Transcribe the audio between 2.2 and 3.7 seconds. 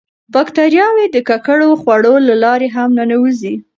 له لارې هم ننوځي.